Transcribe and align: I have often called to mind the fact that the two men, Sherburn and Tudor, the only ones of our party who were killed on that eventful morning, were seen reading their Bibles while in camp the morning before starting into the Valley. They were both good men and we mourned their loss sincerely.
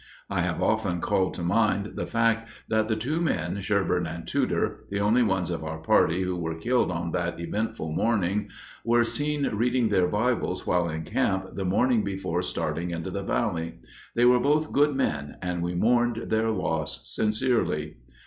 I 0.31 0.41
have 0.41 0.63
often 0.63 0.99
called 0.99 1.35
to 1.35 1.43
mind 1.43 1.91
the 1.95 2.07
fact 2.07 2.49
that 2.67 2.87
the 2.87 2.95
two 2.95 3.21
men, 3.21 3.57
Sherburn 3.57 4.07
and 4.07 4.27
Tudor, 4.27 4.79
the 4.89 4.99
only 4.99 5.21
ones 5.21 5.51
of 5.51 5.63
our 5.63 5.77
party 5.77 6.23
who 6.23 6.35
were 6.35 6.55
killed 6.57 6.89
on 6.89 7.11
that 7.11 7.39
eventful 7.39 7.91
morning, 7.91 8.49
were 8.83 9.03
seen 9.03 9.45
reading 9.55 9.89
their 9.89 10.07
Bibles 10.07 10.65
while 10.65 10.89
in 10.89 11.03
camp 11.03 11.53
the 11.53 11.65
morning 11.65 12.03
before 12.03 12.41
starting 12.41 12.89
into 12.89 13.11
the 13.11 13.21
Valley. 13.21 13.77
They 14.15 14.25
were 14.25 14.39
both 14.39 14.71
good 14.73 14.95
men 14.95 15.37
and 15.39 15.61
we 15.61 15.75
mourned 15.75 16.15
their 16.15 16.49
loss 16.49 17.07
sincerely. 17.13 17.97